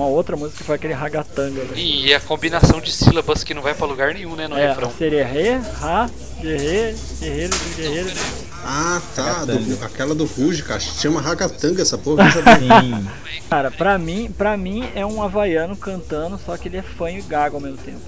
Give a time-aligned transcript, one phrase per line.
[0.00, 1.60] uma outra música que foi aquele ragatanga.
[1.64, 1.76] velho.
[1.76, 4.92] E a combinação de sílabas que não vai pra lugar nenhum, né, no É, refrão.
[4.96, 6.10] seria re, ra,
[6.40, 8.10] guerreiro, guerreiro, guerreiro.
[8.62, 9.44] Ah, tá.
[9.46, 10.78] do- aquela do Ruge, cara.
[10.80, 12.30] Chama Ragatanga essa porra.
[12.30, 13.08] Sim.
[13.48, 17.22] Cara, pra mim, pra mim é um havaiano cantando, só que ele é fanho e
[17.22, 18.00] gago ao mesmo tempo.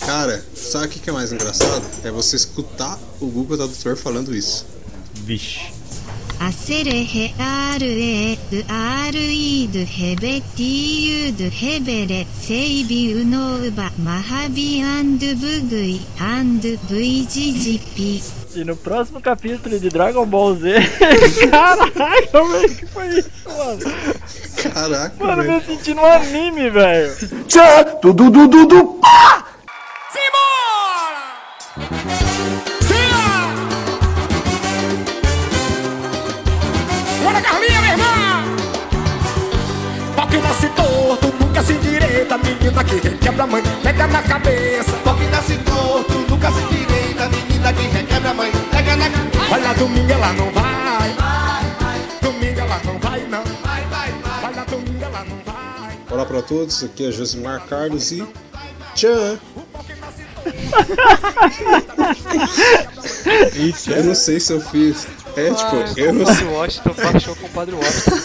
[0.00, 1.82] Cara, sabe o que que é mais engraçado?
[2.04, 4.64] É você escutar o Google Tradutor falando isso.
[5.14, 5.72] Vixe
[6.40, 6.84] hacer
[7.78, 18.22] GRERI du rebetiu do reberet seibiu nova mahabi andu bugui andu vgp.
[18.54, 20.74] E no próximo capítulo de Dragon Ball Z.
[21.50, 23.80] Caraca, velho, é que foi isso, mano?
[24.72, 27.12] Caraca, Mano, eu me senti no anime, velho.
[27.46, 29.44] Tchá, du, du, du, du, du, pá!
[42.42, 44.92] Menina que requebra a mãe, pega na cabeça.
[45.04, 49.54] Pau que nasce torto, nunca se direita, menina que requebra a mãe, pega na cabeça.
[49.54, 51.14] Olha, domingo ela não vai.
[52.20, 53.42] Domingo ela não vai, não.
[54.44, 55.98] Olha, domingo ela não vai.
[56.10, 58.26] Olá pra todos, aqui é Josimar Carlos e.
[58.94, 59.38] Tchan!
[63.86, 65.06] Eu não sei se eu fiz.
[65.38, 66.34] É, tipo, eu não sei.
[66.34, 68.16] Padre Washington baixou com o Padre Washington.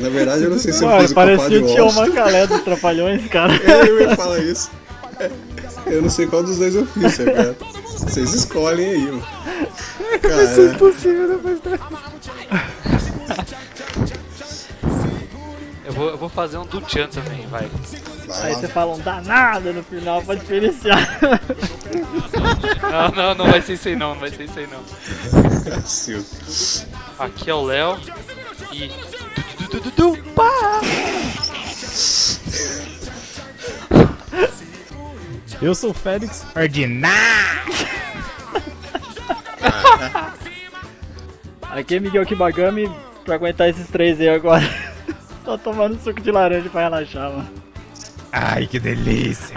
[0.00, 2.06] Na verdade, eu não sei se eu Mano, fiz o compadre parecia o tio Washington.
[2.08, 3.52] Macalé dos Trapalhões, cara.
[3.54, 4.70] É, eu ia falar isso.
[5.20, 5.30] É,
[5.86, 7.56] Eu não sei qual dos dois eu fiz, tá ligado?
[7.98, 9.26] Vocês escolhem aí, mano.
[10.20, 11.78] Cara, Impossível depois da.
[15.86, 17.68] Eu vou, eu vou fazer um do Chan também, vai.
[18.26, 18.58] vai Aí lá.
[18.60, 20.98] você fala um danado no final pra diferenciar.
[22.82, 24.82] Não, não, não vai ser isso aí não, não vai ser isso aí não.
[27.18, 27.98] Aqui é o Léo
[28.72, 28.88] e.
[29.58, 30.80] Du, du, du, du, du, pá!
[35.62, 37.74] Eu sou o Félix Ordinário.
[41.70, 42.90] Aqui é Miguel Kibagami
[43.24, 44.64] pra aguentar esses três aí agora.
[45.44, 47.48] Tô tomando suco de laranja pra relaxar, mano.
[48.32, 49.56] Ai, que delícia.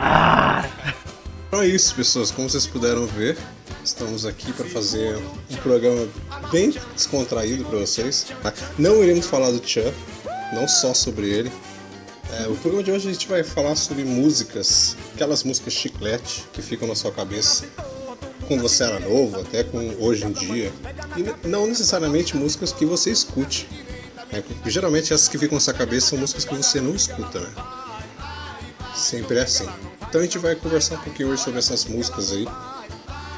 [1.48, 2.30] Então é isso, pessoas.
[2.32, 3.38] Como vocês puderam ver,
[3.84, 5.18] estamos aqui para fazer
[5.50, 6.08] um programa
[6.52, 8.26] bem descontraído para vocês.
[8.44, 8.54] tá?
[8.78, 9.94] Não iremos falar do Chan,
[10.54, 11.52] não só sobre ele.
[12.34, 16.62] É, o programa de hoje a gente vai falar sobre músicas, aquelas músicas chiclete que
[16.62, 17.66] ficam na sua cabeça
[18.48, 20.72] quando você era novo, até com hoje em dia.
[21.16, 23.68] E não necessariamente músicas que você escute.
[24.32, 24.42] né?
[24.46, 27.50] Porque geralmente essas que ficam na sua cabeça são músicas que você não escuta, né?
[28.94, 29.68] Sempre é assim.
[30.10, 32.48] Então a gente vai conversar um pouquinho hoje sobre essas músicas aí.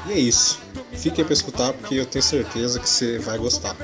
[0.06, 0.60] E é isso.
[0.92, 3.76] Fiquem pra escutar porque eu tenho certeza que você vai gostar.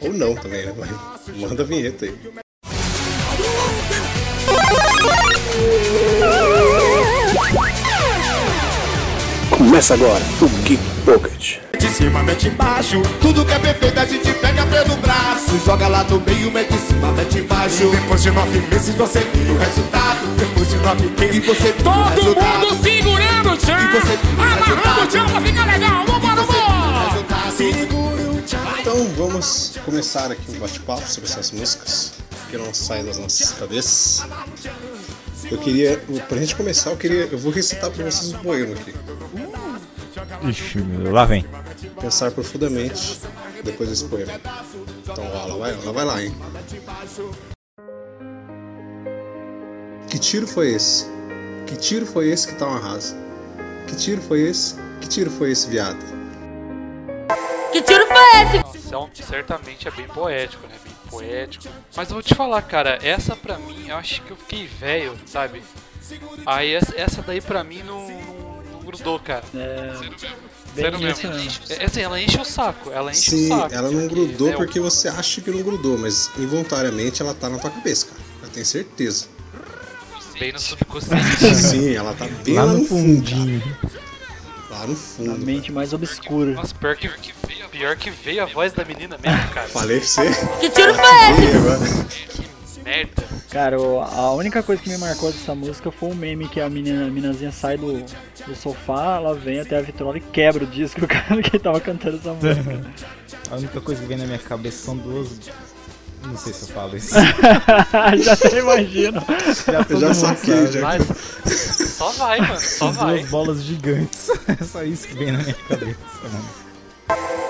[0.00, 0.74] Ou não também, né?
[0.76, 2.18] Mas manda a vinheta aí.
[9.50, 11.61] Começa agora o Geek Pocket.
[11.82, 13.02] De cima, mete embaixo.
[13.20, 16.78] Tudo que é perfeito a gente pega pelo braço, joga lá no meio, mete em
[16.78, 17.90] cima, mete embaixo.
[17.90, 20.36] Depois de nove meses você vira o resultado.
[20.38, 22.58] Depois de nove meses E você vira o Todo resultado.
[22.60, 23.72] mundo segurando o tchan.
[23.72, 26.06] E o Amarrando o tchan pra ficar legal.
[26.06, 27.50] Vambora, vambora.
[27.56, 28.58] Segura o tchan.
[28.80, 32.12] Então vamos começar aqui um bate-papo sobre essas músicas
[32.48, 34.24] que não saem das nossas cabeças.
[35.50, 38.94] Eu queria, pra gente começar, eu queria, eu vou recitar pra vocês um poema aqui.
[40.48, 41.44] Ixi, meu, lá vem.
[42.00, 43.18] Pensar profundamente
[43.62, 44.32] depois desse poema.
[45.04, 46.34] Então ó, lá vai, lá vai lá, hein?
[50.10, 51.06] Que tiro foi esse?
[51.66, 53.16] Que tiro foi esse que tá uma rasa?
[53.86, 54.76] Que tiro foi esse?
[55.00, 55.98] Que tiro foi esse, viado?
[58.62, 60.74] Nossa, é um- certamente é bem poético, né?
[60.84, 61.64] Bem poético.
[61.96, 65.14] Mas eu vou te falar, cara, essa pra mim, eu acho que eu fiquei velho,
[65.26, 65.62] sabe?
[66.44, 68.06] Aí essa, daí pra mim não
[68.92, 69.44] grudou, cara.
[69.54, 69.92] É.
[70.74, 71.44] Sério Bem isso mesmo.
[71.44, 71.60] mesmo.
[71.70, 73.74] É, assim, ela enche o saco, ela enche Sim, o saco.
[73.74, 77.50] ela não porque, grudou né, porque você acha que não grudou, mas involuntariamente ela tá
[77.50, 78.20] na tua cabeça, cara.
[78.42, 79.26] Eu tenho certeza.
[80.38, 81.54] Bem no subconsciente.
[81.54, 83.18] Sim, ela tá bem Lá lá, no fundo.
[83.26, 83.62] fundinho.
[84.70, 85.38] Lá no A fundo.
[85.44, 86.52] mente mais obscura.
[86.52, 87.08] Nossa, pior que,
[87.70, 89.68] pior que veio a voz da menina mesmo, cara.
[89.68, 90.30] Falei pra você.
[90.58, 92.34] Que tiro foi esse?
[92.74, 93.22] Que merda.
[93.52, 96.70] Cara, o- a única coisa que me marcou dessa música foi o meme que a
[96.70, 98.02] menina, a minazinha sai do,
[98.46, 101.78] do sofá, ela vem até a vitrola e quebra o disco do cara que tava
[101.80, 102.80] cantando essa música.
[103.50, 105.28] A única coisa que vem na minha cabeça são duas.
[106.24, 107.12] Não sei se eu falo isso.
[108.22, 109.22] já até imagino.
[109.90, 110.80] Já, já saquei, já.
[110.80, 111.02] Mas
[111.90, 113.18] só vai, mano, só vai.
[113.18, 114.30] Duas bolas gigantes.
[114.48, 116.48] É só isso que vem na minha cabeça, mano.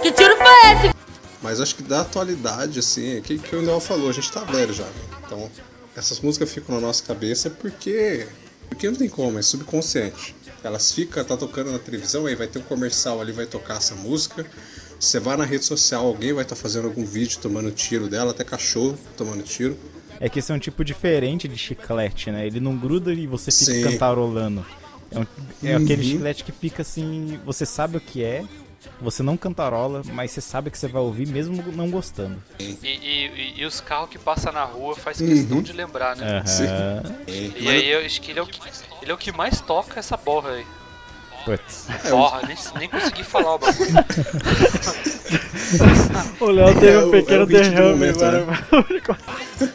[0.02, 0.94] Que tiro foi esse?
[1.40, 4.72] Mas acho que da atualidade, assim, que, que o Noel falou, a gente tá velho
[4.72, 4.84] já.
[4.84, 4.90] né?
[5.25, 5.50] Então,
[5.97, 8.27] essas músicas ficam na nossa cabeça porque.
[8.69, 10.35] Porque não tem como, é subconsciente.
[10.65, 13.94] Elas ficam, tá tocando na televisão, aí vai ter um comercial ali, vai tocar essa
[13.94, 14.47] música.
[14.99, 18.44] Você vai na rede social, alguém vai estar fazendo algum vídeo tomando tiro dela, até
[18.44, 19.77] cachorro tomando tiro.
[20.21, 22.47] É que esse é um tipo diferente de chiclete, né?
[22.47, 23.83] Ele não gruda e você fica Sim.
[23.83, 24.65] cantarolando.
[25.11, 25.27] É, um-
[25.65, 26.11] é aquele Uhum.
[26.12, 28.45] chiclete que fica assim, você sabe o que é,
[29.00, 32.43] você não cantarola, mas você sabe que você vai ouvir mesmo não gostando.
[32.58, 35.62] E, e- e- e os carros que passam na rua faz questão Uhum.
[35.62, 36.38] de lembrar, né?
[36.38, 36.46] Aham.
[36.46, 37.52] Sim.
[37.56, 38.61] E aí eu acho que ele é, o que
[39.02, 40.67] ele é o que mais toca essa borra aí.
[41.44, 41.88] Putz.
[42.08, 43.90] Porra, nem, nem consegui falar o bagulho.
[46.40, 48.46] O Léo teve É um o- pequeno é derrame momento, agora.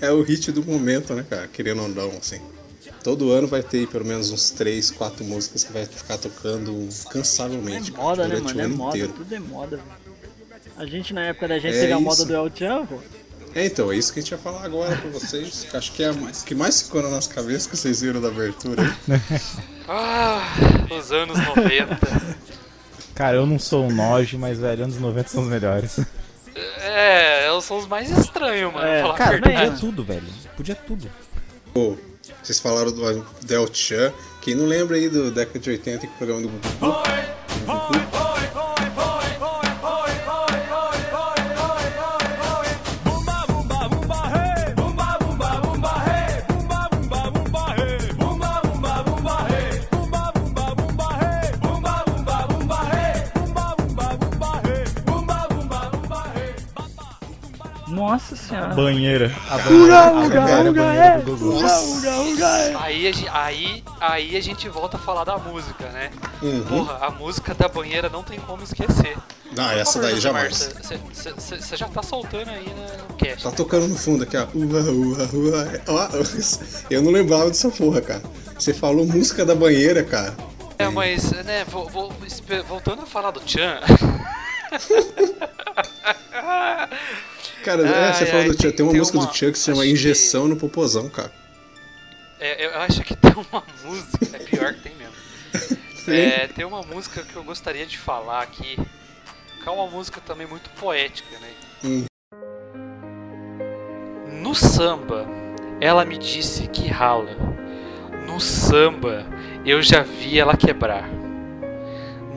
[0.00, 1.48] É o hit do momento, né, cara?
[1.48, 2.40] Querendo ou não, assim.
[3.06, 6.88] Todo ano vai ter aí pelo menos uns 3, 4 músicas que vai ficar tocando
[6.90, 7.92] É cansavelmente.
[7.92, 8.58] cara, moda, né, durante mano?
[8.58, 8.96] o É moda.
[8.98, 9.12] inteiro.
[9.12, 10.16] Tudo é moda, velho.
[10.76, 12.26] A gente, na época da gente, É teve a moda isso.
[12.26, 12.98] do El Chan, pô.
[13.54, 15.64] É, então, é isso que a gente ia falar agora pra vocês.
[15.70, 18.26] que acho que é o que mais ficou na nossa cabeça que vocês viram da
[18.26, 19.20] abertura aí.
[19.88, 20.42] Ah,
[20.98, 21.96] os anos 90.
[23.14, 26.00] Cara, eu não sou um nojo, mas velho, anos 90 são os melhores.
[26.80, 28.84] É, são os mais estranhos, mano.
[28.84, 30.24] É, Cara, podia tudo, velho.
[30.56, 31.08] Podia tudo.
[31.72, 31.96] Pô,
[32.42, 34.12] vocês falaram do Del Chan.
[34.40, 38.05] Quem não lembra aí do década de 80 que o programa do Gugu?
[58.16, 58.74] Nossa senhora.
[58.74, 59.34] Banheira.
[59.50, 61.18] A Uga, banheira, a uga, banheira, uga, é.
[61.18, 62.74] Uga, uga, uga, é.
[62.80, 66.10] Aí, a gen- aí, aí a gente volta a falar da música, né?
[66.42, 66.62] Uhum.
[66.62, 69.18] Porra, a música da banheira não tem como esquecer.
[69.58, 70.74] Ah, essa daí jamais.
[71.12, 72.66] Você já tá soltando aí
[73.08, 73.42] no cast.
[73.42, 74.46] Tá tocando no fundo aqui, ó.
[74.54, 75.80] Ua, ua, ua.
[75.88, 76.08] Ó,
[76.90, 78.22] Eu não lembrava dessa porra, cara.
[78.58, 80.34] Você falou música da banheira, cara.
[80.78, 83.78] É, mas, né, vou, vou- espe- voltando a falar do Chan.
[87.66, 88.70] Cara, é, você falou do Tchan.
[88.70, 91.08] Tem uma tem música uma- do Tchan que se chama acho que- Injeção no Popozão,
[91.10, 91.32] cara.
[92.38, 95.14] É, eu acho que tem uma música, é pior que tem mesmo.
[96.08, 98.76] É, tem uma música que eu gostaria de falar aqui,
[99.60, 101.50] que é uma música também muito poética, né?
[101.84, 102.04] Hum.
[104.40, 105.26] No samba,
[105.80, 107.34] ela me disse que rala.
[108.24, 109.26] No samba,
[109.64, 111.08] eu já vi ela quebrar.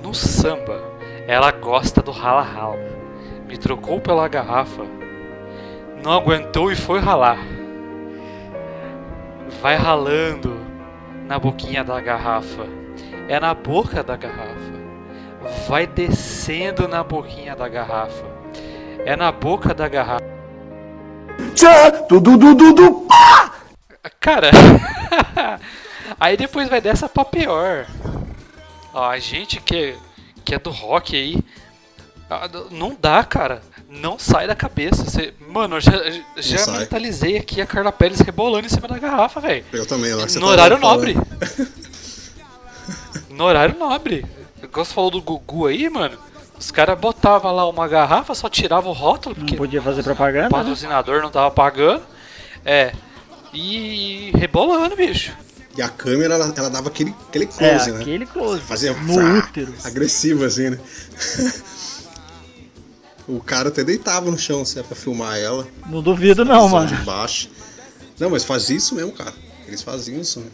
[0.01, 0.81] No samba,
[1.27, 2.79] ela gosta do rala-rala.
[3.47, 4.81] Me trocou pela garrafa.
[6.03, 7.37] Não aguentou e foi ralar
[9.61, 10.57] vai ralando
[11.25, 12.65] na boquinha da garrafa.
[13.27, 14.79] É na boca da garrafa.
[15.67, 18.25] Vai descendo na boquinha da garrafa.
[19.05, 20.25] É na boca da garrafa.
[21.55, 23.07] Tchá, tudo, du, du, du.
[24.19, 24.49] Cara,
[26.19, 27.85] aí depois vai dessa pra pior.
[28.93, 29.95] Ó, a gente que,
[30.43, 31.37] que é do rock aí,
[32.29, 33.61] ah, não dá, cara.
[33.89, 35.03] Não sai da cabeça.
[35.03, 35.91] Você, mano, eu já,
[36.37, 39.65] já mentalizei aqui a Carla Pérez rebolando em cima da garrafa, velho.
[39.73, 40.97] Eu também, lá que você No tava horário falando.
[40.97, 41.17] nobre.
[43.29, 44.25] no horário nobre.
[44.61, 46.17] Igual você falou do Gugu aí, mano.
[46.59, 50.03] Os caras botavam lá uma garrafa, só tiravam o rótulo, Não porque podia fazer o
[50.03, 50.49] propaganda, né?
[50.49, 52.03] patrocinador não tava pagando.
[52.65, 52.91] É.
[53.53, 55.31] E rebolando, bicho.
[55.77, 58.01] E a câmera, ela, ela dava aquele, aquele É, close, né?
[58.01, 58.61] aquele close.
[58.61, 59.73] Fazia no frá, útero.
[59.85, 60.79] agressivo assim, né?
[63.29, 65.67] o cara até deitava no chão se é pra filmar ela.
[65.87, 66.87] Não duvido não, mano.
[66.87, 67.49] De baixo.
[68.19, 69.33] Não, mas fazia isso mesmo, cara.
[69.67, 70.47] Eles faziam isso, né?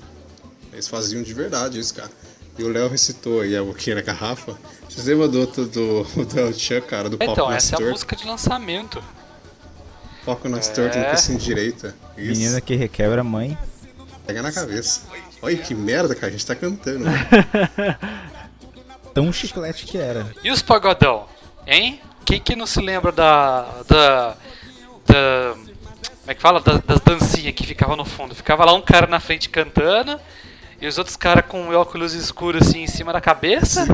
[0.74, 2.10] Eles faziam de verdade isso, cara.
[2.58, 4.55] E o Léo recitou aí a boquinha na garrafa.
[4.89, 7.77] Vocês lembram do outro do, do El Chan, cara, do Então, Papo essa é a
[7.79, 7.91] Torto?
[7.94, 9.03] música de lançamento.
[10.25, 11.00] Papo nas tortas, É.
[11.05, 11.96] nunca sem direita.
[12.17, 12.27] Isso.
[12.32, 13.58] Menina que requebra a mãe.
[14.25, 15.01] Pega na cabeça.
[15.41, 16.27] Olha que merda, cara.
[16.27, 17.00] A gente tá cantando.
[17.05, 17.27] né?
[19.13, 20.34] Tão chiclete que era.
[20.44, 21.25] E os pagodão?
[21.67, 22.01] Hein?
[22.25, 23.62] Quem que não se lembra da.
[23.88, 24.29] da.
[25.05, 25.53] da.
[25.55, 26.60] Como é que fala?
[26.60, 28.34] Da- das dancinhas que ficavam no fundo.
[28.34, 30.20] Ficava lá um cara na frente cantando
[30.82, 33.86] e os outros caras com óculos escuros assim em cima da cabeça.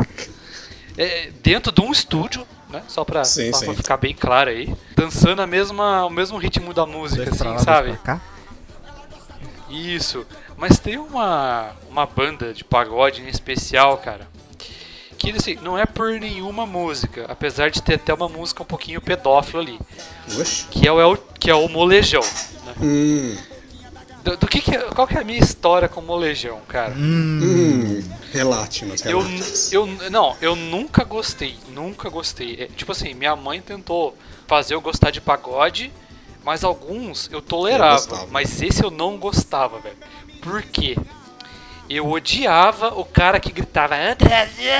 [0.97, 2.83] É, dentro de um estúdio, né?
[2.87, 3.65] Só pra, Sim, só sim.
[3.65, 4.73] pra ficar bem claro aí.
[4.95, 7.97] Dançando a mesma, o mesmo ritmo da música, pra assim, lá, sabe?
[9.69, 10.25] Isso.
[10.57, 14.27] Mas tem uma, uma banda de pagode em especial, cara.
[15.21, 18.99] Que assim, não é por nenhuma música, apesar de ter até uma música um pouquinho
[18.99, 19.79] pedófila ali.
[20.39, 20.65] Oxe.
[20.71, 22.21] Que é o, El- que é o Molejão.
[22.65, 22.73] né?
[22.81, 23.37] Hum.
[24.23, 26.93] Do, do que que, é- qual que é a minha história com molejão, cara?
[26.95, 29.73] Hum, relate, mas Eu, relate.
[29.75, 32.55] eu, não, eu nunca gostei, nunca gostei.
[32.59, 34.15] É, tipo assim, minha mãe tentou
[34.47, 35.91] fazer eu gostar de pagode,
[36.43, 38.27] mas alguns eu Eu tolerava, gostava.
[38.31, 39.97] mas esse eu não gostava, velho.
[40.41, 40.95] Por quê?
[41.93, 44.71] Eu odiava o cara que gritava Andrezinho!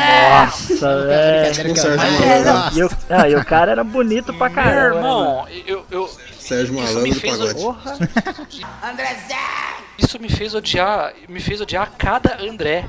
[0.46, 1.52] Nossa, Sérgio É,
[2.74, 4.96] e, ah, e o cara era bonito pra Meu caramba.
[4.96, 5.02] né, mano?
[5.02, 7.62] irmão, eu, eu, Sérgio Isso me Malandro do fez pagode.
[7.62, 7.98] Porra.
[10.00, 12.88] isso me fez odiar, me fez odiar cada André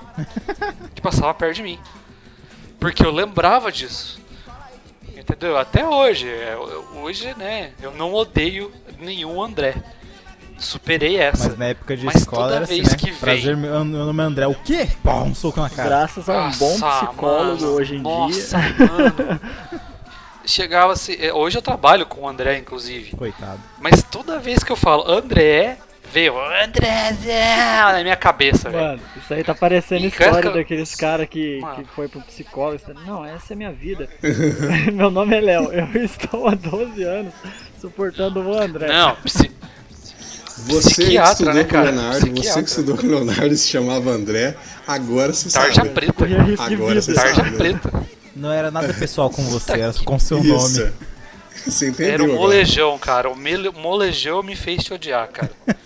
[0.94, 1.80] que passava perto de mim.
[2.78, 4.20] Porque eu lembrava disso.
[5.16, 5.58] Entendeu?
[5.58, 6.28] Até hoje.
[6.28, 6.56] é,
[6.94, 9.74] Hoje, né, eu não odeio nenhum André.
[10.62, 11.48] Superei essa.
[11.48, 12.96] Mas na época de Mas escola toda era assim, vez né?
[12.96, 14.46] que vem- Prazer, meu, meu nome é André.
[14.46, 14.88] O quê?
[15.02, 15.88] Pá, um soco na cara.
[15.88, 18.86] Graças a um bom Nossa, psicólogo mano, hoje em nossa, dia.
[18.86, 19.40] mano.
[20.44, 21.16] Chegava assim.
[21.20, 23.16] é, Hoje eu trabalho com o André, inclusive.
[23.16, 23.60] Coitado.
[23.80, 25.78] Mas toda vez que eu falo André,
[26.12, 27.12] veio André
[27.92, 28.82] na minha cabeça, velho.
[28.84, 31.76] Mano, isso aí tá parecendo E história cara- daqueles caras que, Mano.
[31.76, 32.80] que foi pro psicólogo.
[33.06, 34.08] Não, essa é minha vida.
[34.92, 35.72] Meu nome é Léo.
[35.72, 37.32] Eu estou há 12 anos
[37.80, 38.88] suportando o André.
[38.88, 39.50] Não, psi-
[40.66, 41.82] Você que estudou né, com o?
[41.82, 45.90] Leonardo, você que estudou com o Leonardo e se chamava André, agora você tarja sabe.
[45.90, 46.24] preta.
[46.58, 47.56] Agora você Tarja sabe.
[47.56, 48.06] preta.
[48.34, 50.78] Não era nada pessoal com você, era com seu Isso.
[50.80, 50.92] nome.
[51.64, 53.30] Você entendeu Era o molejão, cara.
[53.30, 53.36] O
[53.72, 55.50] molejão me fez te odiar, cara.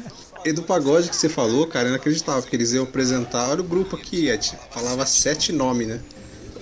[0.45, 3.49] E do pagode que você falou, cara, eu não acreditava que eles iam apresentar.
[3.51, 4.55] Olha o grupo aqui, Ed.
[4.71, 6.01] Falava sete nomes, né?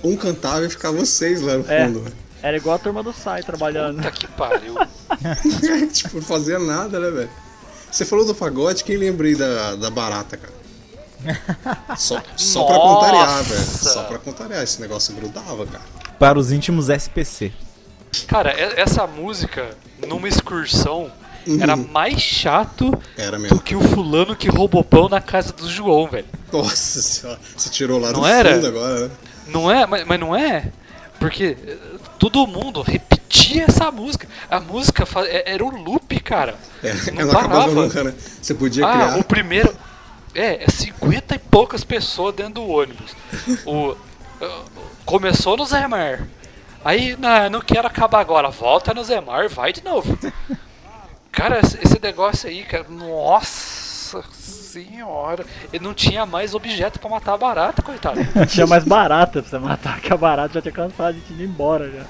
[0.03, 1.85] Um cantava e ficava seis lá no É.
[1.87, 2.03] fundo.
[2.43, 3.97] Era igual a turma do Sai trabalhando.
[3.97, 4.75] Puta que pariu.
[5.93, 7.31] tipo, não fazia nada, né, velho?
[7.95, 10.53] Você falou do pagode, quem lembra aí da, da barata, cara?
[11.97, 13.63] Só, só pra contrariar, velho.
[13.65, 14.63] Só pra contrariar.
[14.65, 15.85] Esse negócio grudava, cara.
[16.19, 17.53] Para os íntimos SPC.
[18.27, 19.77] Cara, essa música,
[20.09, 21.11] numa excursão,
[21.61, 26.09] era mais chato Era do que o fulano que roubou pão na casa do João,
[26.09, 26.27] velho.
[26.53, 27.39] Nossa senhora.
[27.57, 28.55] Você tirou lá do Não era?
[28.57, 29.11] fundo agora, né?
[29.47, 29.87] Não é?
[29.87, 30.73] Mas, mas não é?
[31.21, 31.77] Porque eh,
[32.19, 32.83] todo mundo
[33.35, 34.29] repetia essa música.
[34.51, 36.55] A música fa- é- era um loop, cara.
[36.83, 37.83] É, Não ela acabava parava.
[37.83, 38.15] nunca, né?
[38.41, 39.19] Você podia Ah, criar.
[39.19, 39.75] o primeiro.
[40.35, 43.15] É, é 50 e poucas pessoas dentro do ônibus.
[43.67, 43.97] O,
[45.05, 46.27] começou no Zé Mar.
[46.85, 48.51] Aí, não, não quero acabar agora.
[48.51, 50.19] Volta no Zé Mar, vai de novo.
[51.31, 55.45] Cara, esse, negócio aí, cara, nossa senhora.
[55.73, 58.21] Ele não tinha mais objeto pra matar a barata, coitado.
[58.47, 61.91] Tinha mais barata pra você matar, que a barata já tinha cansado de ir embora
[61.91, 62.05] já.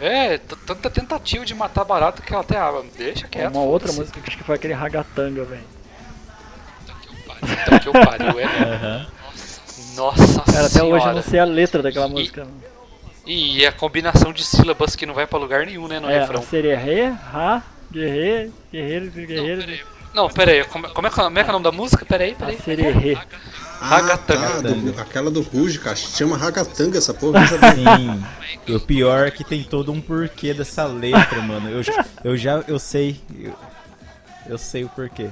[0.00, 3.52] É, tanta tentativa de matar a barata que ela até ah, deixa quieto.
[3.54, 5.62] Uma outra música que acho que foi aquele ragatanga, velho.
[7.40, 9.06] Puta que eu pariu, é.
[9.96, 12.46] Nossa Cara, até hoje eu não sei a letra daquela música.
[13.26, 16.42] E a combinação de sílabas que não vai pra lugar nenhum, né, no é, refrão.
[16.42, 21.44] seria re, ra, guerreiro, guerreiro, guerreiro, Não, pera aí, como, como é, que- como é
[21.44, 22.04] que é o nome da música?
[22.04, 22.58] Pera aí, pera aí.
[22.60, 23.16] seria re.
[23.82, 24.62] Ah, Ragatanga.
[24.62, 25.96] tá, do- aquela do Ruge, cara.
[25.96, 27.40] Chama Ragatanga essa porra.
[27.74, 28.22] Sim.
[28.66, 31.68] E o pior é que tem todo um porquê dessa letra, mano.
[31.68, 33.20] Eu, já- eu já, eu sei.
[33.38, 33.54] Eu,
[34.46, 35.28] eu sei o porquê.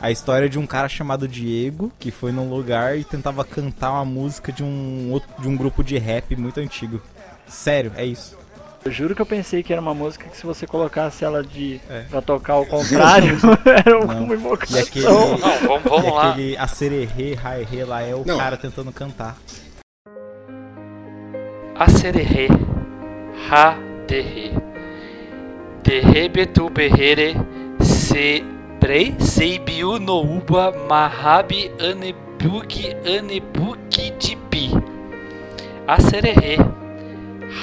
[0.00, 4.04] A história de um cara chamado Diego, que foi num lugar e tentava cantar uma
[4.04, 7.02] música de um, outro- de um grupo de rap muito antigo.
[7.46, 8.38] Sério, é isso.
[8.82, 11.80] Eu juro que eu pensei que era uma música que se você colocasse ela de
[11.88, 12.02] É.
[12.08, 14.24] pra tocar ao contrário, era Não.
[14.24, 14.78] uma invocação.
[14.78, 15.04] E aquele.
[15.04, 16.30] Não, vamos, vamos e lá.
[16.30, 18.38] aquele acererê, raerê lá é o Não.
[18.38, 19.36] cara tentando cantar.
[21.74, 22.48] Asererê,
[23.50, 24.52] ha derre,
[25.82, 27.34] derre betu berrere,
[27.80, 28.44] se
[28.78, 34.70] prei, seibiu no uba, mahabi anebuki anebuki dibi.
[35.86, 36.56] Asererê,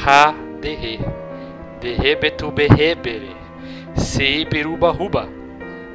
[0.04, 3.36] ha derre betu berrebere,
[3.96, 5.30] seibiruba ruba,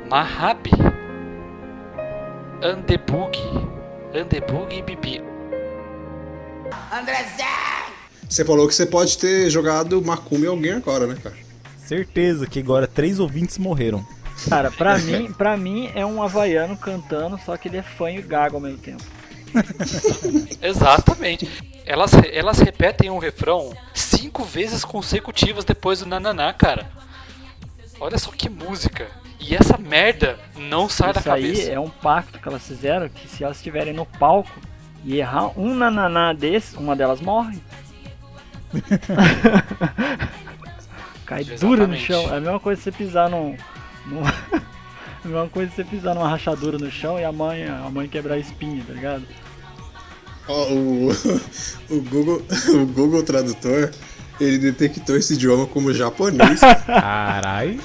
[0.08, 0.70] mahabi
[2.62, 3.40] andebugi,
[4.14, 5.22] andebugi bibi.
[8.28, 11.36] Você falou que você pode ter jogado Macumba em alguém agora, né, cara?
[11.76, 14.06] Certeza que agora três ouvintes morreram.
[14.48, 18.22] Cara, pra mim, pra mim é um havaiano cantando, só que ele é fanho e
[18.22, 19.02] gago ao mesmo tempo.
[20.62, 21.48] Exatamente.
[21.84, 23.72] Elas, elas repetem um refrão
[24.22, 26.88] cinco vezes consecutivas depois do nananá, cara.
[27.98, 29.08] Olha só que música.
[29.40, 31.70] E essa merda não sai da Isso aí cabeça.
[31.72, 34.52] é um pacto que elas fizeram, que se elas estiverem no palco
[35.04, 37.58] e errar um nananá desse, uma delas morre.
[41.26, 42.22] Cai dura no chão.
[42.32, 43.56] É a mesma coisa você pisar num.
[44.06, 48.08] num- a mesma coisa você pisar numa rachadura no chão e a mãe, a mãe
[48.08, 49.24] quebrar a espinha, tá ligado?
[50.48, 51.10] Ó, o,
[51.90, 52.42] o, Google,
[52.74, 53.90] o Google Tradutor,
[54.42, 56.60] ele detectou esse idioma como japonês.
[56.86, 57.78] Carai.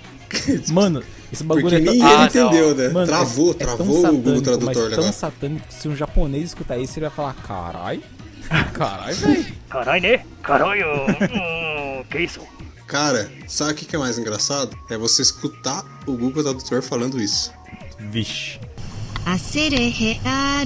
[0.70, 1.02] Mano,
[1.32, 1.94] esse bagulho Porque é tão...
[1.94, 2.88] nem Ah, entendeu, né?
[2.88, 5.12] Mano, travou, é, é tão travou o Google satânico, Tradutor mas tão legal.
[5.12, 8.02] satânico que se um japonês escutar isso, ele vai falar, carai,
[8.72, 9.46] carai, velho.
[9.68, 10.24] Caralho, né?
[10.42, 10.86] Caralho.
[10.86, 12.40] Hum, que isso?
[12.86, 14.76] Cara, sabe o que é mais engraçado?
[14.88, 17.52] É você escutar o Google Tradutor falando isso.
[17.98, 18.58] Vixe.
[19.27, 20.63] アセレヘ RA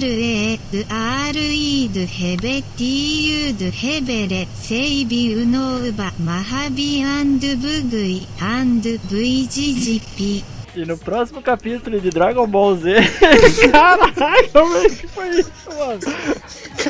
[1.32, 10.42] RE ドヘベティユドヘベレセイビウノウバマハビアンドブグイアンド VGGP
[10.76, 12.94] E no próximo capítulo de Dragon Ball Z.
[13.72, 15.98] Caralho, como é que foi isso, mano?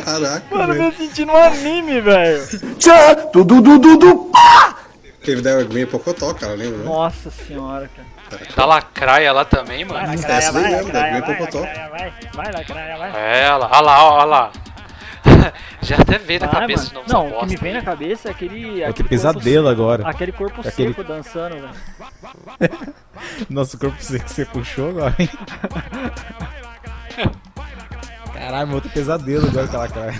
[0.04, 0.84] Caraca, Mano, velho.
[0.90, 2.42] me sentindo um anime, velho.
[2.78, 4.30] Tchá, dudu, dudu, du,
[5.24, 6.78] Teve da Aguinha Pocotó, cara, lembra?
[6.78, 6.84] né?
[6.84, 8.08] Nossa senhora, cara.
[8.55, 10.05] Da lacraia lá também, mano.
[10.05, 13.11] Vai, daí mesmo, da Aguinha vai, lacraia, vai, vai, lacraia, vai.
[13.41, 14.51] É, olha lá, olha lá, olha lá.
[15.81, 17.05] Já até veio na Vai, cabeça mano.
[17.05, 17.63] de novo Não, essa o que me bosta.
[17.65, 18.61] vem na cabeça é aquele.
[18.69, 20.09] Vai ter aquele pesadelo corpo, agora.
[20.09, 22.79] Aquele corpo Aquele- seco dançando, velho.
[23.49, 25.29] Nosso corpo você que você puxou agora, hein?
[28.33, 30.13] Caralho, meu outro pesadelo agora aquela cara.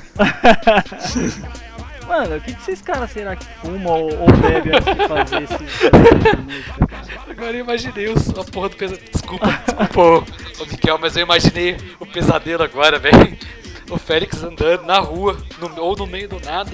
[2.08, 5.44] Mano, o que, que vocês caras será que fumam ou, ou bebem antes de fazer
[5.44, 5.92] esse música?
[7.30, 9.08] Agora eu imaginei os- a porra do pesadelo.
[9.12, 13.38] Desculpa, desculpa, ô, mas eu imaginei o pesadelo agora, velho.
[13.90, 16.72] O Félix andando na rua, no- ou no meio do nada.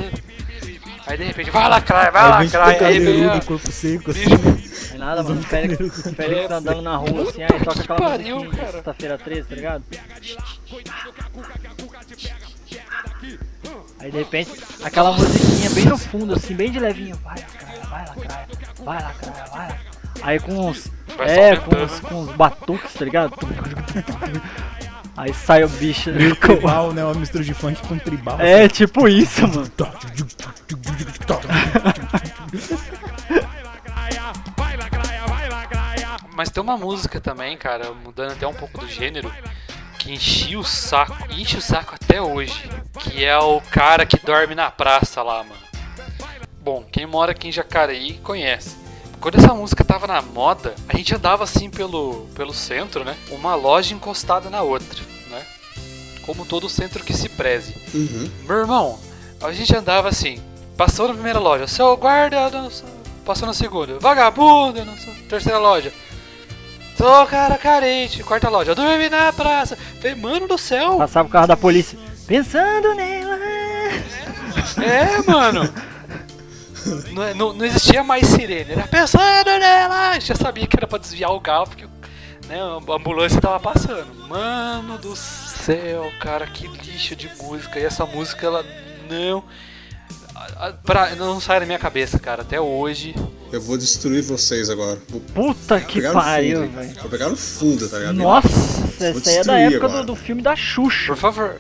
[1.08, 2.88] Aí de repente, vai lacraia, vai Aí vem lacraia.
[2.88, 4.94] Aí vem a- corpo seco, assim.
[4.94, 5.40] É nada, mano.
[5.40, 8.72] O Félix, o Félix andando na rua assim, aí toca aquela pariu, cara.
[8.74, 9.84] sexta-feira 13, tá ligado?
[14.00, 14.52] Aí de repente,
[14.84, 17.16] aquela musiquinha bem no fundo, assim, bem de levinho.
[17.24, 18.48] Vai lacraia, vai lacraia,
[18.84, 19.90] vai lacraia, vai lacraia.
[20.22, 20.92] Aí com uns.
[21.18, 23.34] Vai É, com uns, com uns batuques, tá ligado?
[25.18, 26.12] Aí sai o bicho.
[26.12, 27.04] Meio tribal, né?
[27.04, 28.40] Uma mistura de funk com tribal.
[28.40, 29.70] É, tipo isso, mano.
[36.34, 39.30] Mas tem uma música também, cara, mudando até um pouco do gênero,
[39.98, 44.56] que enchia o saco, enche o saco até hoje, que é o cara que dorme
[44.56, 45.60] na praça lá, mano.
[46.62, 48.76] Bom, quem mora aqui em Jacareí conhece.
[49.20, 53.16] Quando essa música tava na moda, a gente andava assim pelo, pelo centro, né?
[53.32, 55.00] Uma loja encostada na outra,
[55.30, 55.46] né?
[56.26, 57.76] Como todo centro que se preze.
[57.94, 58.32] Uhum.
[58.46, 59.00] Meu irmão,
[59.42, 60.42] a gente andava assim,
[60.78, 62.88] passou na primeira loja, seu guarda, não sou-
[63.26, 65.92] passou na segunda, vagabundo, não sou- terceira loja,
[66.98, 71.48] sou cara carente, quarta loja, dorme na praça, falei, mano do céu, Passava o carro
[71.48, 71.98] da polícia.
[72.30, 73.40] Pensando nela.
[74.82, 75.74] é, mano,
[77.12, 81.00] não, é- não- não existia mais sirene, era pensando nela, já sabia que era pra
[81.00, 81.88] desviar o carro, porque
[82.48, 88.06] né, a ambulância tava passando, mano do céu, cara, que lixo de música, e essa
[88.06, 88.64] música, ela
[89.10, 89.44] não...
[90.84, 93.14] Pra, não sai da minha cabeça, cara, até hoje.
[93.52, 95.00] Eu vou destruir vocês agora.
[95.10, 96.96] Vou Puta que pariu, velho.
[97.02, 98.16] Vou pegar no fundo, tá ligado?
[98.16, 101.08] Nossa, Vou essa aí é da época do, do filme da Xuxa.
[101.14, 101.60] Por favor.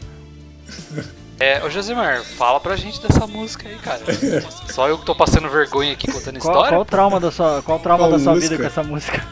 [1.39, 4.01] É, ô Josimar, fala pra gente dessa música aí, cara.
[4.73, 6.69] Só eu que tô passando vergonha aqui contando Qual, história.
[6.71, 8.49] qual o trauma da sua, qual o trauma Qual da sua música?
[8.57, 9.25] vida com essa música?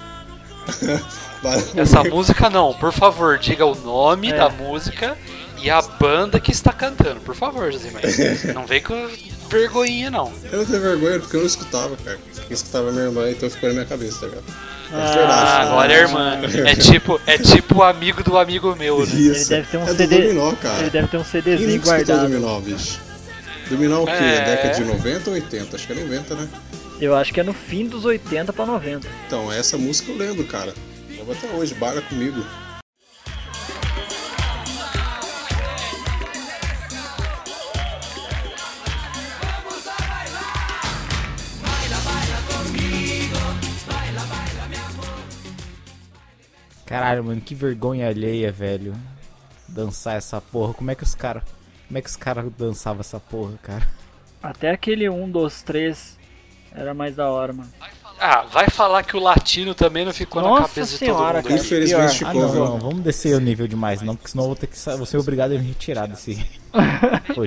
[1.75, 4.35] Essa música não, por favor, diga o nome É.
[4.35, 5.15] da música
[5.61, 8.01] e a banda que está cantando, por favor, Josimar.
[8.55, 9.07] Não vem com
[9.49, 10.31] vergonhinha, não.
[10.51, 12.17] Eu não tenho vergonha porque eu não escutava, cara.
[12.35, 14.43] Quem escutava minha irmã, então ficou na minha cabeça, tá ligado?
[14.91, 16.39] É Ah, agora é irmã.
[16.65, 19.11] É tipo, é tipo o amigo do amigo meu, né?
[19.13, 19.49] Ele Isso.
[19.49, 20.21] deve ter um é CD.
[20.21, 20.79] Dominó, cara.
[20.81, 22.21] Ele deve ter um CDzinho guardado.
[22.21, 22.99] Dominó, bicho?
[23.69, 24.13] Dominó o quê?
[24.13, 24.45] É.
[24.45, 25.75] Década de 90 ou 80?
[25.75, 26.47] Acho que é 90, né?
[26.99, 29.07] Eu acho que é no fim dos 80 pra 90.
[29.27, 30.73] Então, essa música eu lembro, cara.
[31.09, 32.43] Lembro até hoje, baila comigo.
[46.87, 48.95] Caralho, mano, que vergonha alheia, velho.
[49.67, 50.73] Dançar essa porra.
[50.73, 51.43] Como é que os caras.
[51.87, 53.87] Como é que os caras dançavam essa porra, cara?
[54.41, 56.17] Até aquele 1, 2, 3
[56.73, 57.69] era mais da hora, mano.
[58.19, 61.51] Ah, vai falar que o latino também não ficou na Nossa cabeça senhora, de todo
[61.51, 61.59] mundo.
[61.59, 61.65] cara.
[61.65, 62.29] Infelizmente pior.
[62.29, 64.65] Ah, ficou, não, não, vamos descer o nível demais, não, porque senão eu vou ter
[64.67, 66.43] que vou ser obrigado a me retirar desse.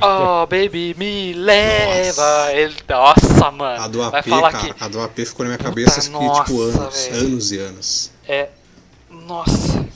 [0.02, 2.52] Oh, baby, me leva.
[2.52, 2.74] Ele...
[2.88, 3.82] Nossa, mano.
[3.82, 4.74] A do AP, vai falar cara.
[4.74, 7.08] que A do AP ficou na minha cabeça acho que, nossa, tipo, anos.
[7.12, 8.10] Anos e anos.
[8.28, 8.48] é.
[9.30, 9.88] Nossa.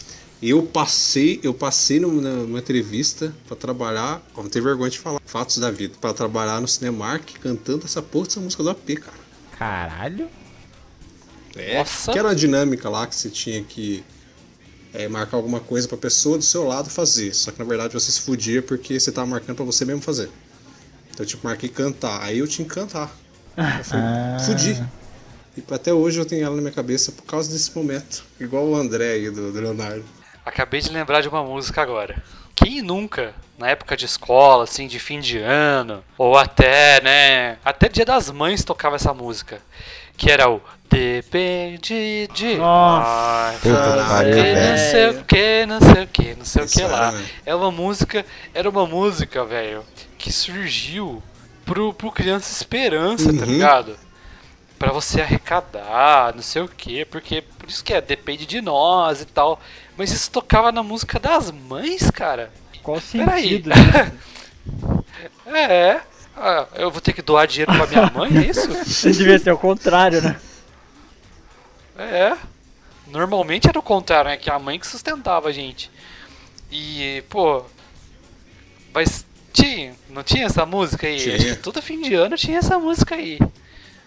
[0.42, 5.20] Eu passei, eu passei numa, numa entrevista pra trabalhar, ó, não tem vergonha de falar,
[5.24, 9.16] fatos da vida, pra trabalhar no Cinemark cantando essa porra dessa música do AP, cara.
[9.58, 10.28] Caralho.
[11.56, 12.12] É, Nossa.
[12.12, 14.04] que era uma dinâmica lá que você tinha que
[14.92, 17.34] é, marcar alguma coisa pra pessoa do seu lado fazer.
[17.34, 20.30] Só que na verdade você se fudia porque você tava marcando pra você mesmo fazer.
[21.12, 22.22] Então, tipo, marquei cantar.
[22.22, 23.16] Aí eu tinha que cantar.
[23.56, 24.36] Eu falei, Ah.
[24.44, 24.84] fudi.
[25.56, 28.24] E até hoje eu tenho ela na minha cabeça por causa desse momento.
[28.40, 30.04] Igual o André aí do, do Leonardo.
[30.44, 32.22] Acabei de lembrar de uma música agora.
[32.54, 37.88] Quem nunca, na época de escola, assim, de fim de ano, ou até, né, até
[37.88, 39.60] Dia das Mães tocava essa música,
[40.16, 43.58] que era o Depende de Nossa.
[43.58, 46.92] Puta que não sei o que, não sei o que, não sei o que era,
[46.92, 47.12] lá.
[47.12, 47.24] né?
[47.44, 49.82] É uma música, era uma música, velho,
[50.16, 51.22] que surgiu
[51.64, 53.52] pro, pro Criança Esperança, tá Uhum.
[53.52, 53.96] ligado?
[54.78, 59.20] Pra você arrecadar, não sei o que, porque por isso que é, depende de nós
[59.20, 59.60] e tal.
[59.96, 62.50] Mas isso tocava na música das mães, cara.
[62.82, 64.12] Qual sentido disso?
[65.46, 66.00] É.
[66.36, 68.68] Ah, eu vou ter que doar dinheiro pra minha mãe, é isso?
[69.12, 70.36] Devia ser o contrário, né?
[71.96, 72.36] É.
[73.06, 74.36] Normalmente era o contrário, né?
[74.36, 75.90] Que a mãe que sustentava a gente.
[76.70, 77.64] E, pô.
[78.92, 81.18] Mas tinha, não tinha essa música aí?
[81.18, 81.36] Tinha.
[81.36, 83.38] Acho que todo fim de ano tinha essa música aí.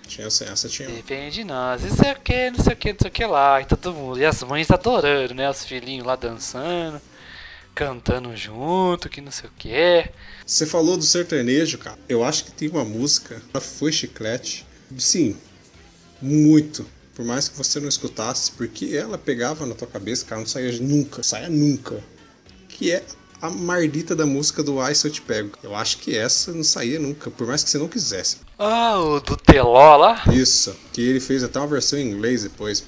[0.07, 0.89] Tinha essa, essa tinha.
[0.89, 3.25] Depende de nós, não sei o que, não sei o que, não sei o que
[3.25, 3.61] lá.
[3.61, 4.19] E todo mundo.
[4.19, 5.49] E as mães adorando, né?
[5.49, 7.01] Os filhinhos lá dançando,
[7.75, 10.09] cantando junto, que não sei o que.
[10.45, 11.99] Você falou do sertanejo, cara.
[12.07, 14.65] Eu acho que tem uma música, ela foi chiclete.
[14.97, 15.37] Sim,
[16.21, 16.85] muito.
[17.13, 20.71] Por mais que você não escutasse, porque ela pegava na tua cabeça, cara, não saía
[20.79, 22.03] nunca, saia nunca.
[22.69, 23.03] Que é
[23.41, 25.51] a mardita da música do Ai Se Eu Te Pego.
[25.61, 28.37] Eu acho que essa não saía nunca, por mais que você não quisesse.
[28.57, 30.23] Ah, o do Teló lá?
[30.33, 32.83] Isso, que ele fez até uma versão em inglês depois.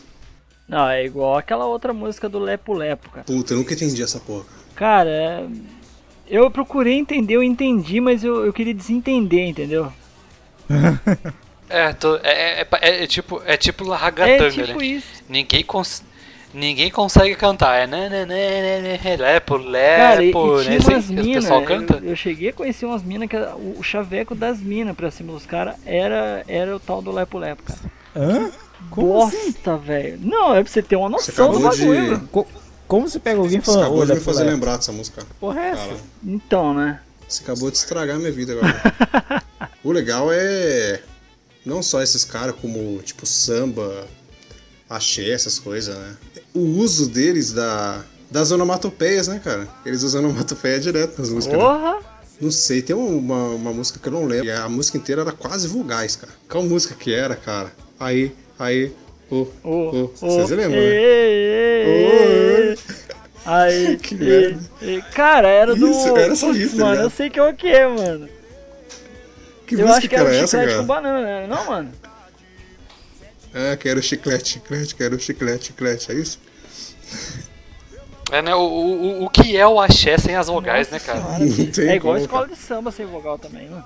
[0.67, 3.23] Não, é igual aquela outra música do Lepo Lepo, cara.
[3.25, 4.45] Puta, eu nunca entendi essa porra.
[4.75, 5.09] cara.
[5.09, 5.47] É...
[6.27, 9.91] eu procurei entender, eu entendi, mas eu, eu queria desentender, entendeu?
[11.71, 14.85] É, tô- é, é, é- é tipo, é tipo É ragatanga, tipo né?
[14.87, 15.05] isso.
[15.29, 16.01] Ninguém, cons
[16.53, 17.75] ninguém consegue cantar.
[17.79, 20.79] É né, né, né, né, né, lepo, Cara, e, lepo, e né?
[20.79, 21.93] tinha Assim umas que o pessoal canta.
[22.03, 25.45] eu, eu cheguei a conhecer umas minas que o, chaveco das minas pra cima dos
[25.45, 27.79] caras era, era o tal do Lepo Lepo, cara.
[28.15, 28.51] Hã?
[28.89, 29.51] Como assim?
[29.51, 30.19] Bosta, velho.
[30.21, 31.63] Não, é pra você ter uma Você noção do de.
[31.63, 32.11] bagulho.
[32.11, 32.29] mano.
[32.31, 32.47] Co-
[32.87, 35.23] como você pega alguém Você falando, acabou de me fazer pô, lembrar dessa música.
[35.39, 35.85] porra é essa?
[35.87, 36.99] Cara, Então, né?
[37.27, 39.43] Você acabou de estragar minha vida agora.
[39.83, 40.99] o legal é
[41.63, 44.07] não só esses caras como tipo samba,
[44.89, 46.17] axé, essas coisas, né?
[46.53, 49.67] O uso deles da das onomatopeias, né, cara?
[49.85, 51.57] Eles usam onomatopeia direto nas músicas.
[51.57, 51.63] né?
[51.63, 51.97] Porra!
[52.39, 54.45] Não sei, tem uma, uma música que eu não lembro.
[54.45, 56.31] e A música inteira era quase vulgais, cara.
[56.49, 57.71] Qual música que era, cara?
[57.99, 58.91] Aí, aí,
[59.29, 60.85] ô, Ô, Vocês lembram, né?
[60.89, 62.77] ê.
[63.45, 64.59] Aí, Que merda.
[64.81, 65.01] ê.
[65.13, 65.89] cara, era do.
[65.89, 67.01] Isso, era só isso, tá mano.
[67.01, 68.29] Eu sei que é o que, mano.
[69.65, 70.77] Que eu música acho que era era essa, cara?
[70.77, 71.47] com banana, né?
[71.47, 71.91] Não, mano.
[73.53, 76.39] Ah, quero chiclete, chiclete, quero chiclete, chiclete, é isso?
[78.31, 78.53] É, né?
[78.53, 81.19] O, o, o que é o axé sem as vogais, né, cara?
[81.19, 83.85] Senhora, Não tem é igual como, escola de samba sem vogal também, mano.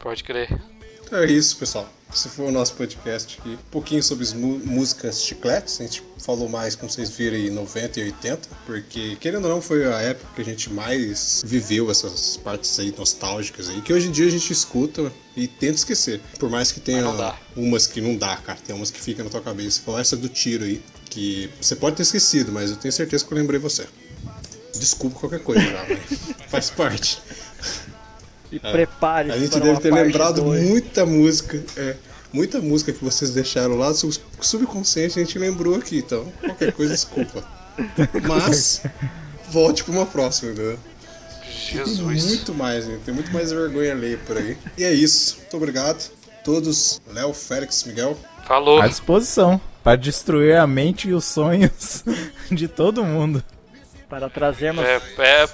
[0.00, 0.60] Pode crer.
[1.08, 1.90] Então é isso, pessoal.
[2.12, 3.48] Esse foi o nosso podcast aqui.
[3.48, 5.80] Um pouquinho sobre as músicas chicletes.
[5.80, 8.48] A gente falou mais, como vocês viram, em 90 e 80.
[8.66, 12.94] Porque, querendo ou não, foi a época que a gente mais viveu essas partes aí
[12.94, 13.80] nostálgicas aí.
[13.80, 16.20] Que hoje em dia a gente escuta e tenta esquecer.
[16.38, 17.06] Por mais que tenha
[17.56, 18.58] umas que não dá, cara.
[18.66, 19.80] Tem umas que ficam na tua cabeça.
[19.80, 20.82] Igual essa do tiro aí.
[21.08, 23.86] Que você pode ter esquecido, mas eu tenho certeza que eu lembrei você.
[24.78, 25.86] Desculpa qualquer coisa, já.
[26.48, 27.18] Faz parte.
[28.50, 29.36] E prepare-se É.
[29.36, 30.62] A gente para deve uma ter lembrado dois.
[30.68, 31.62] muita música.
[31.76, 31.94] É,
[32.32, 33.92] muita música que vocês deixaram lá.
[33.94, 37.44] sub- Subconsciente a gente lembrou aqui, então qualquer coisa, desculpa.
[38.26, 38.82] Mas
[39.50, 40.78] volte pra uma próxima, entendeu?
[41.70, 42.24] Tem Jesus.
[42.26, 42.98] muito mais, hein?
[43.04, 44.56] tem muito mais vergonha alheia por aí.
[44.76, 45.36] E é isso.
[45.38, 46.10] Muito obrigado.
[46.44, 48.16] Todos, Léo, Félix, Miguel.
[48.46, 48.80] Falou.
[48.80, 49.60] À disposição.
[49.84, 52.02] Pra destruir a mente e os sonhos
[52.50, 53.42] de todo mundo.
[54.08, 55.46] Para trazermos, É, é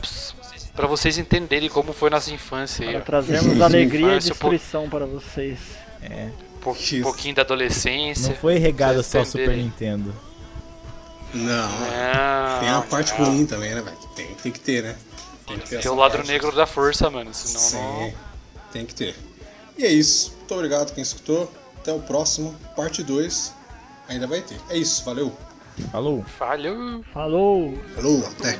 [0.74, 4.50] pra vocês entenderem como foi nossa infância para trazermos alegria e Infância, pô.
[4.50, 5.58] destruição para vocês.
[6.02, 7.02] Um pou- Isso.
[7.02, 8.28] pouquinho da adolescência.
[8.30, 9.64] Não foi regada só Super entenderem.
[9.64, 10.14] Nintendo.
[11.32, 13.26] Não, Não, tem a parte não.
[13.26, 13.96] ruim também, né, velho?
[14.14, 14.96] Tem, tem que ter, né?
[15.46, 16.28] Tem que ter Tem o lado parte.
[16.28, 17.34] negro da força, mano.
[17.34, 18.06] Senão não.
[18.08, 18.14] Sim,
[18.72, 19.16] tem que ter.
[19.76, 20.32] E é isso.
[20.38, 21.52] Muito obrigado quem escutou.
[21.78, 23.52] Até o próximo, parte 2.
[24.08, 24.58] Ainda vai ter.
[24.70, 25.36] É isso, valeu.
[25.90, 26.24] Falou.
[26.38, 27.02] Falhou.
[27.12, 27.78] Falou!
[27.96, 28.56] Falou, até.